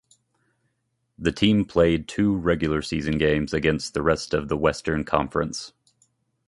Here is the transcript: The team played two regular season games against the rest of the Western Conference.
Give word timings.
The 1.19 1.31
team 1.31 1.63
played 1.63 2.07
two 2.07 2.35
regular 2.35 2.81
season 2.81 3.19
games 3.19 3.53
against 3.53 3.93
the 3.93 4.01
rest 4.01 4.33
of 4.33 4.47
the 4.49 4.57
Western 4.57 5.03
Conference. 5.03 5.73